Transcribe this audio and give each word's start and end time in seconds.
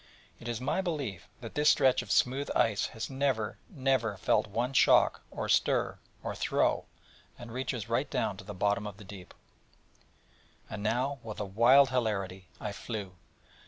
It 0.39 0.47
is 0.47 0.59
my 0.59 0.81
belief 0.81 1.27
that 1.41 1.53
this 1.53 1.69
stretch 1.69 2.01
of 2.01 2.11
smooth 2.11 2.49
ice 2.55 2.87
has 2.87 3.07
never, 3.07 3.59
never 3.69 4.17
felt 4.17 4.47
one 4.47 4.73
shock, 4.73 5.21
or 5.29 5.47
stir, 5.47 5.99
or 6.23 6.33
throe, 6.33 6.85
and 7.37 7.51
reaches 7.51 7.87
right 7.87 8.09
down 8.09 8.35
to 8.37 8.43
the 8.43 8.55
bottom 8.55 8.87
of 8.87 8.97
the 8.97 9.03
deep. 9.03 9.31
And 10.71 10.81
now 10.81 11.19
with 11.21 11.39
a 11.39 11.45
wild 11.45 11.91
hilarity 11.91 12.47
I 12.59 12.71
flew. 12.71 13.13